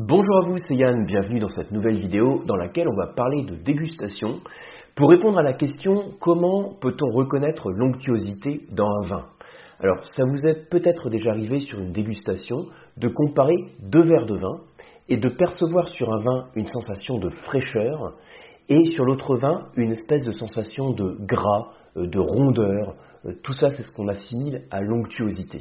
[0.00, 3.42] Bonjour à vous, c'est Yann, bienvenue dans cette nouvelle vidéo dans laquelle on va parler
[3.42, 4.38] de dégustation
[4.94, 9.24] pour répondre à la question comment peut-on reconnaître l'onctuosité dans un vin?
[9.80, 12.66] Alors ça vous est peut-être déjà arrivé sur une dégustation
[12.96, 14.60] de comparer deux verres de vin
[15.08, 18.14] et de percevoir sur un vin une sensation de fraîcheur
[18.68, 22.94] et sur l'autre vin une espèce de sensation de gras, euh, de rondeur.
[23.24, 25.58] Euh, tout ça c'est ce qu'on assimile à l'onctuosité.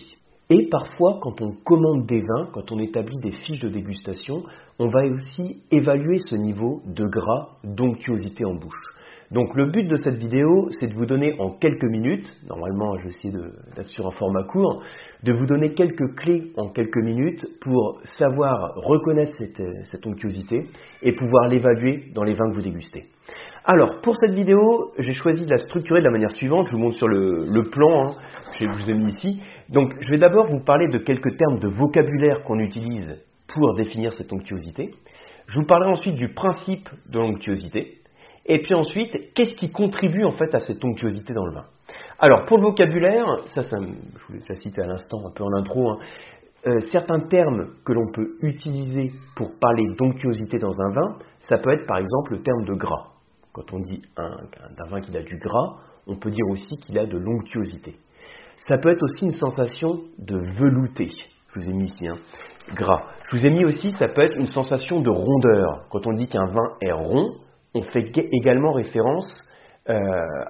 [0.49, 4.43] Et parfois, quand on commande des vins, quand on établit des fiches de dégustation,
[4.79, 8.97] on va aussi évaluer ce niveau de gras, d'onctuosité en bouche.
[9.31, 13.03] Donc le but de cette vidéo, c'est de vous donner en quelques minutes, normalement je
[13.03, 13.33] vais essayer
[13.75, 14.81] d'être sur un format court,
[15.23, 20.67] de vous donner quelques clés en quelques minutes pour savoir reconnaître cette, onctuosité
[21.01, 23.07] et pouvoir l'évaluer dans les vins que vous dégustez.
[23.69, 26.67] Alors, pour cette vidéo, j'ai choisi de la structurer de la manière suivante.
[26.67, 28.15] Je vous montre sur le, plan, hein,
[28.57, 29.41] je vous ai mis ici.
[29.67, 34.13] Donc, je vais d'abord vous parler de quelques termes de vocabulaire qu'on utilise pour définir
[34.13, 34.91] cette onctuosité.
[35.47, 37.97] Je vous parlerai ensuite du principe de l'onctuosité.
[38.45, 41.65] Et puis ensuite, qu'est-ce qui contribue en fait à cette onctuosité dans le vin?
[42.19, 45.51] Alors, pour le vocabulaire, ça, ça je vous l'ai cité à l'instant, un peu en
[45.57, 45.97] intro, hein,
[46.67, 51.73] euh, certains termes que l'on peut utiliser pour parler d'onctuosité dans un vin, ça peut
[51.73, 53.16] être par exemple le terme de gras.
[53.57, 57.07] Quand on dit d'un vin qu'il a du gras, on peut dire aussi qu'il a
[57.07, 57.95] de l'onctuosité.
[58.67, 61.09] Ça peut être aussi une sensation de velouté.
[61.47, 62.17] Je vous ai mis ici, hein,
[62.75, 63.07] gras.
[63.25, 65.87] Je vous ai mis aussi, ça peut être une sensation de rondeur.
[65.89, 67.31] Quand on dit qu'un vin est rond,
[67.73, 69.33] on fait également référence
[69.89, 69.95] euh,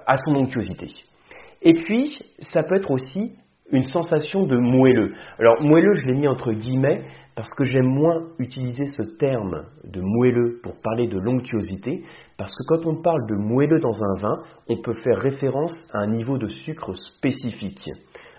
[0.06, 0.88] à son onctuosité.
[1.62, 2.18] Et puis,
[2.52, 3.38] ça peut être aussi
[3.72, 5.14] une sensation de moelleux.
[5.38, 7.04] Alors, moelleux, je l'ai mis entre guillemets
[7.38, 12.02] parce que j'aime moins utiliser ce terme de moelleux pour parler de l'onctuosité,
[12.36, 16.00] parce que quand on parle de moelleux dans un vin, on peut faire référence à
[16.00, 17.88] un niveau de sucre spécifique.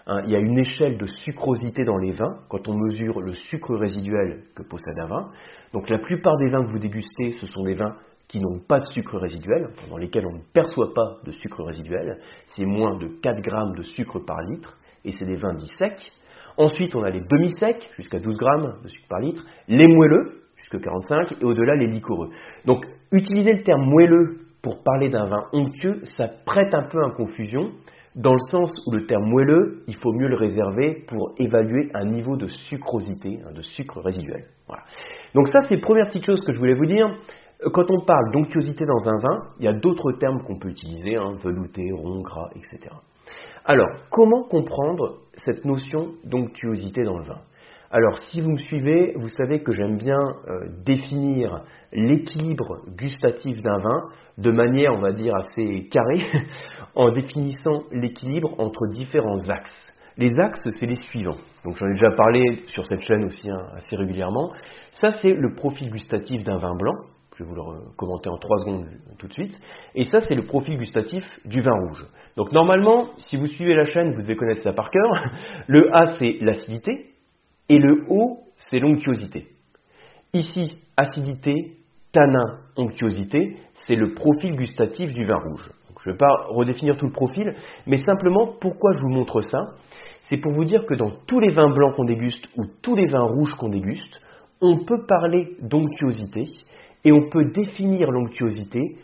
[0.05, 3.31] Hein, il y a une échelle de sucrosité dans les vins quand on mesure le
[3.35, 5.31] sucre résiduel que possède un vin.
[5.71, 7.95] Donc la plupart des vins que vous dégustez, ce sont des vins
[8.27, 12.19] qui n'ont pas de sucre résiduel, dans lesquels on ne perçoit pas de sucre résiduel.
[12.53, 16.11] C'est moins de 4 grammes de sucre par litre, et c'est des vins dits secs.
[16.59, 20.77] Ensuite, on a les demi-secs, jusqu'à 12 grammes de sucre par litre, les moelleux, jusqu'à
[20.77, 22.29] 45, et au-delà les liquoreux.
[22.65, 27.11] Donc, utiliser le terme moelleux pour parler d'un vin onctueux, ça prête un peu à
[27.11, 27.71] confusion,
[28.15, 32.03] dans le sens où le terme moelleux, il faut mieux le réserver pour évaluer un
[32.03, 34.43] niveau de sucrosité, hein, de sucre résiduel.
[35.35, 37.07] Donc ça, c'est la première petite chose que je voulais vous dire.
[37.71, 41.15] Quand on parle d'onctuosité dans un vin, il y a d'autres termes qu'on peut utiliser,
[41.15, 42.89] hein, velouté, rond, gras, etc.
[43.69, 47.41] Alors, comment comprendre cette notion d'onctuosité dans le vin?
[47.91, 53.77] Alors, si vous me suivez, vous savez que j'aime bien euh, définir l'équilibre gustatif d'un
[53.77, 54.09] vin
[54.39, 56.25] de manière, on va dire, assez carrée,
[56.95, 59.91] en définissant l'équilibre entre différents axes.
[60.17, 61.37] Les axes, c'est les suivants.
[61.63, 64.51] Donc j'en ai déjà parlé sur cette chaîne aussi hein, assez régulièrement.
[64.93, 66.95] Ça, c'est le profil gustatif d'un vin blanc.
[67.39, 68.85] Je vais vous le commenter en trois secondes
[69.17, 69.57] tout de suite.
[69.95, 72.05] Et ça, c'est le profil gustatif du vin rouge.
[72.35, 75.09] Donc normalement, si vous suivez la chaîne, vous devez connaître ça par cœur.
[75.67, 77.11] Le A, c'est l'acidité,
[77.69, 78.39] et le O,
[78.69, 79.47] c'est l'onctuosité.
[80.33, 81.77] Ici, acidité,
[82.11, 85.69] tanin, onctuosité, c'est le profil gustatif du vin rouge.
[86.03, 87.55] je ne vais pas redéfinir tout le profil,
[87.87, 89.59] mais simplement pourquoi je vous montre ça,
[90.27, 93.07] c'est pour vous dire que dans tous les vins blancs qu'on déguste ou tous les
[93.07, 94.19] vins rouges qu'on déguste,
[94.61, 96.43] on peut parler d'onctuosité
[97.05, 98.97] et on peut définir l'onctuosité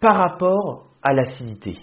[0.00, 1.76] par rapport à l'acidité.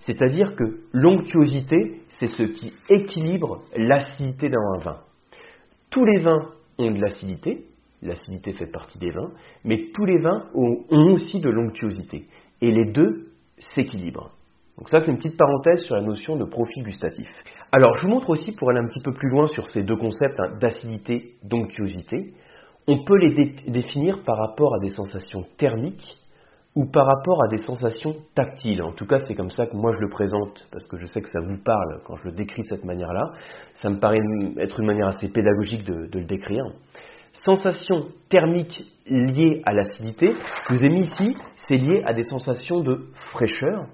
[0.00, 5.00] C'est-à-dire que l'onctuosité, c'est ce qui équilibre l'acidité dans un vin.
[5.90, 7.66] Tous les vins ont de l'acidité,
[8.02, 9.30] l'acidité fait partie des vins,
[9.64, 12.26] mais tous les vins ont, aussi de l'onctuosité.
[12.60, 13.28] Et les deux
[13.58, 14.32] s'équilibrent.
[14.78, 17.28] Donc ça, c'est une petite parenthèse sur la notion de profil gustatif.
[17.70, 19.96] Alors, je vous montre aussi, pour aller un petit peu plus loin sur ces deux
[19.96, 22.32] concepts hein, d'acidité, d'onctuosité,
[22.86, 26.18] on peut les définir par rapport à des sensations thermiques
[26.74, 28.82] ou par rapport à des sensations tactiles.
[28.82, 31.20] En tout cas, c'est comme ça que moi je le présente, parce que je sais
[31.20, 33.32] que ça vous parle quand je le décris de cette manière-là.
[33.82, 34.20] Ça me paraît
[34.58, 36.64] être une manière assez pédagogique de, le décrire.
[37.34, 40.30] Sensations thermiques liées à l'acidité,
[40.68, 41.36] je vous ai mis ici,
[41.68, 43.86] c'est lié à des sensations de fraîcheur.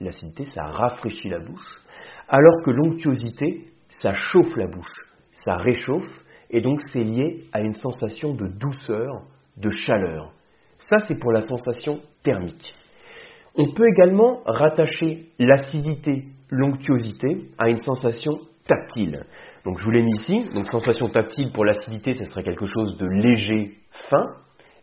[0.00, 1.82] L'acidité, ça rafraîchit la bouche,
[2.28, 3.66] alors que l'onctuosité,
[3.98, 4.92] ça chauffe la bouche,
[5.44, 6.10] ça réchauffe,
[6.50, 9.22] et donc c'est lié à une sensation de douceur,
[9.56, 10.32] de chaleur.
[10.88, 12.74] Ça, c'est pour la sensation thermique.
[13.54, 19.24] On peut également rattacher l'acidité, l'onctuosité à une sensation tactile.
[19.64, 22.96] Donc je vous l'ai mis ici, donc sensation tactile pour l'acidité, ce serait quelque chose
[22.98, 23.74] de léger,
[24.08, 24.26] fin.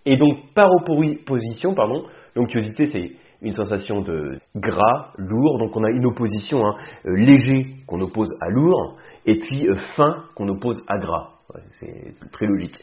[0.06, 2.06] Et donc par opposition, pardon,
[2.36, 3.12] l'onctuosité c'est
[3.42, 6.76] une sensation de gras, lourd, donc on a une opposition hein,
[7.06, 11.37] euh, léger qu'on oppose à lourd, et puis euh, fin qu'on oppose à gras.
[11.80, 12.76] C'est très logique.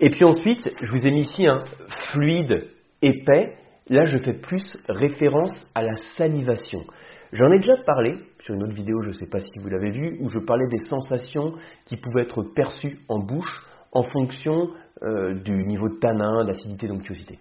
[0.00, 1.64] Et puis ensuite, je vous ai mis ici un
[2.10, 2.68] fluide
[3.02, 3.54] épais.
[3.88, 6.80] Là, je fais plus référence à la salivation.
[7.32, 9.90] J'en ai déjà parlé sur une autre vidéo, je ne sais pas si vous l'avez
[9.90, 11.54] vu, où je parlais des sensations
[11.86, 14.68] qui pouvaient être perçues en bouche en fonction
[15.02, 17.38] euh, du niveau de tanin, d'acidité, d'onctuosité.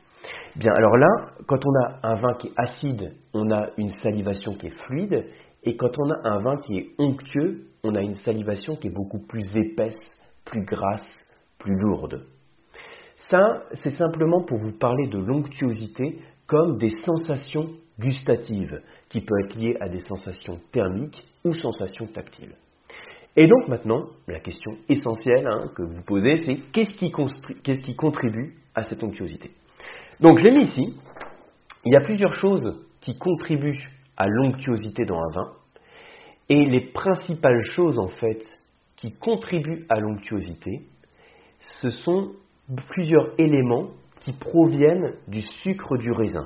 [0.56, 1.08] Bien, alors là,
[1.46, 5.26] quand on a un vin qui est acide, on a une salivation qui est fluide,
[5.64, 8.94] et quand on a un vin qui est onctueux, on a une salivation qui est
[8.94, 10.12] beaucoup plus épaisse,
[10.46, 11.08] plus grasse,
[11.60, 12.26] plus lourde.
[13.28, 19.56] Ça, c'est simplement pour vous parler de l'onctuosité comme des sensations gustatives, qui peuvent être
[19.56, 22.56] liées à des sensations thermiques ou sensations tactiles.
[23.38, 27.12] Et donc maintenant, la question essentielle hein, que vous posez, c'est qu'est-ce qui,
[27.82, 29.52] qui, contribue à cette onctuosité?
[30.20, 31.00] Donc je l'ai mis ici.
[31.86, 35.52] Il y a plusieurs choses qui contribuent à l'onctuosité dans un vin.
[36.50, 38.44] Et les principales choses en fait
[39.02, 40.84] qui contribuent à l'onctuosité,
[41.82, 42.34] ce sont
[42.90, 43.90] plusieurs éléments
[44.22, 46.46] qui proviennent du sucre du raisin.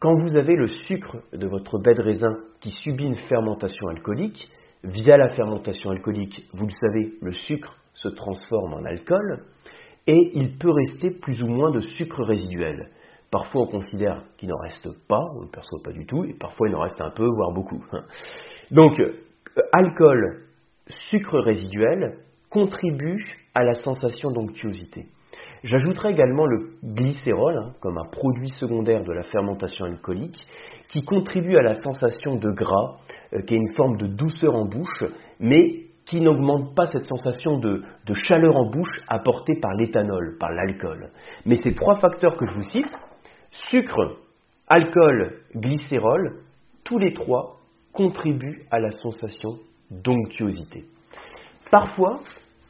[0.00, 4.50] Quand vous avez le sucre de votre baie de raisin qui subit une fermentation alcoolique,
[4.82, 9.44] via la fermentation alcoolique, vous le savez, le sucre se transforme en alcool
[10.08, 12.90] et il peut rester plus ou moins de sucre résiduel.
[13.30, 16.68] Parfois on considère qu'il n'en reste pas, on ne perçoit pas du tout, et parfois
[16.68, 17.84] il en reste un peu, voire beaucoup.
[18.70, 19.12] Donc, euh,
[19.72, 20.47] alcool,
[21.10, 22.18] sucre résiduel
[22.50, 23.24] contribuent
[23.54, 25.06] à la sensation d'onctuosité.
[25.64, 30.40] J'ajouterai également le glycérol hein, comme un produit secondaire de la fermentation alcoolique
[30.88, 32.98] qui contribue à la sensation de gras,
[33.32, 35.04] euh, qui est une forme de douceur en bouche,
[35.40, 40.50] mais qui n'augmente pas cette sensation de, de, chaleur en bouche apportée par l'éthanol, par
[40.52, 41.10] l'alcool.
[41.44, 42.98] Mais ces trois facteurs que je vous cite,
[43.50, 44.16] sucre,
[44.68, 46.40] alcool, glycérol,
[46.84, 47.58] tous les trois
[47.92, 49.50] contribuent à la sensation
[49.90, 50.84] d'onctuosité.
[51.70, 52.20] Parfois,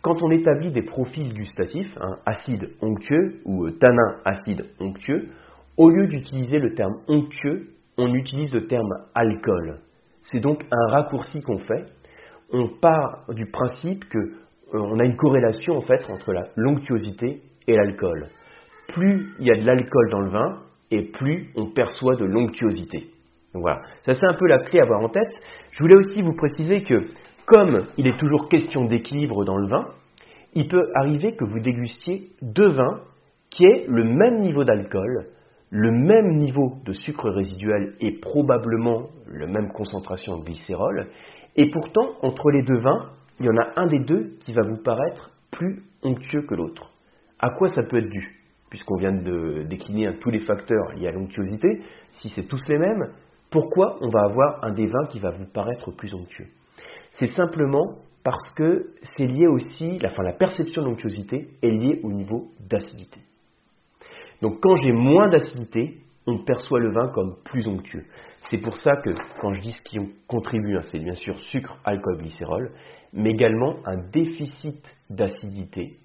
[0.03, 5.29] quand on établit des profils gustatifs, acide onctueux ou euh, tanin acide onctueux,
[5.77, 9.81] au lieu d'utiliser le terme onctueux, on utilise le terme alcool.
[10.23, 11.87] C'est donc un raccourci qu'on fait.
[12.53, 17.77] On part du principe qu'on euh, a une corrélation en fait entre la l'onctuosité et
[17.77, 18.29] l'alcool.
[18.89, 23.11] Plus il y a de l'alcool dans le vin, et plus on perçoit de l'onctuosité.
[23.55, 25.33] Voilà, ça c'est un peu la clé à avoir en tête.
[25.71, 26.95] Je voulais aussi vous préciser que
[27.47, 29.89] comme il est toujours question d'équilibre dans le vin,
[30.55, 33.01] il peut arriver que vous dégustiez deux vins
[33.51, 35.29] qui aient le même niveau d'alcool,
[35.71, 41.09] le même niveau de sucre résiduel et probablement la même concentration de glycérol,
[41.57, 43.11] et pourtant, entre les deux vins,
[43.41, 46.93] il y en a un des deux qui va vous paraître plus onctueux que l'autre.
[47.39, 48.37] À quoi ça peut être dû?
[48.71, 51.81] Puisqu'on vient de décliner tous les facteurs liés à l'onctuosité,
[52.13, 53.09] si c'est tous les mêmes,
[53.51, 56.49] pourquoi on va avoir un des vins qui va vous paraître plus onctueux?
[57.13, 63.21] C'est simplement parce que c'est lié aussi, la, perception d'onctuosité est liée au niveau d'acidité.
[64.43, 68.05] Donc quand j'ai moins d'acidité, on perçoit le vin comme plus onctueux.
[68.51, 69.11] C'est pour ça que
[69.41, 72.73] quand je dis ce qui contribue, hein, c'est bien sûr sucre, alcool, glycérol,
[73.15, 75.97] mais également un déficit d'acidité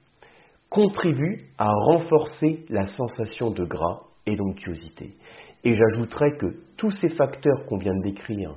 [0.69, 5.15] contribue à renforcer la sensation de gras et d'onctuosité.
[5.63, 8.55] Et j'ajouterais que tous ces facteurs qu'on vient de décrire,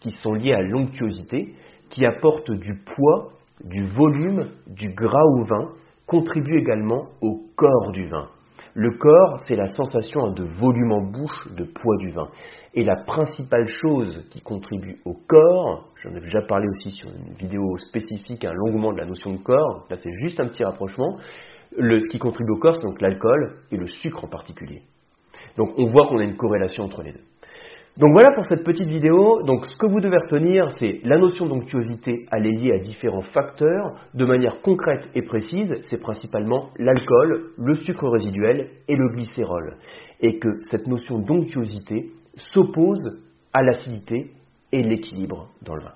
[0.00, 1.54] qui sont liés à l'onctuosité,
[1.90, 3.32] qui apporte du poids,
[3.64, 5.72] du volume, du gras au vin,
[6.06, 8.28] contribue également au corps du vin.
[8.74, 12.28] Le corps, c'est la sensation de volume en bouche, de poids du vin.
[12.74, 17.34] Et la principale chose qui contribue au corps, j'en ai déjà parlé aussi sur une
[17.34, 21.18] vidéo spécifique, un longuement de la notion de corps, là c'est juste un petit rapprochement,
[21.72, 24.82] ce qui contribue au corps, c'est donc l'alcool et le sucre en particulier.
[25.58, 27.20] Donc on voit qu'on a une corrélation entre les deux.
[27.98, 29.42] Donc voilà pour cette petite vidéo.
[29.42, 33.22] Donc ce que vous devez retenir, c'est la notion d'onctuosité, elle est liée à différents
[33.22, 33.96] facteurs.
[34.14, 39.76] De manière concrète et précise, c'est principalement l'alcool, le sucre résiduel et le glycérol.
[40.20, 43.02] Et que cette notion d'onctuosité s'oppose
[43.52, 44.30] à l'acidité
[44.70, 45.94] et l'équilibre dans le vin.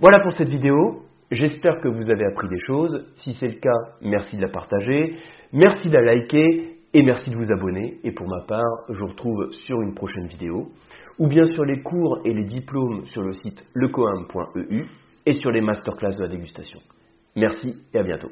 [0.00, 1.04] Voilà pour cette vidéo.
[1.30, 3.06] J'espère que vous avez appris des choses.
[3.16, 5.14] Si c'est le cas, merci de la partager.
[5.54, 7.98] Merci de la liker et merci de vous abonner.
[8.04, 10.70] Et pour ma part, je vous retrouve sur une prochaine vidéo,
[11.18, 14.86] ou bien sur les cours et les diplômes sur le site lecoam.eu
[15.26, 16.80] et sur les masterclass de la dégustation.
[17.36, 18.30] Merci et à bientôt.